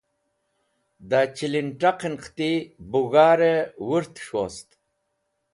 da 1.09 1.21
chilint̃aq'en 1.35 2.15
qiti 2.23 2.51
bu 2.89 3.01
g̃har'ey 3.11 3.61
wurt'esh 3.87 4.29
wost 4.35 4.69